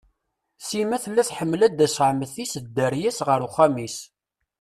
[0.67, 3.97] Sima tella tḥemmel ad tas ɛemti-s d dderya-s ɣer uxxam-is.